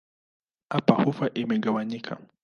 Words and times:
Hapa 0.73 0.93
ufa 1.09 1.25
imegawanyika. 1.41 2.13